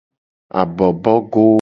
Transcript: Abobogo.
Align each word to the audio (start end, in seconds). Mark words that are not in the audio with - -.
Abobogo. 0.61 1.45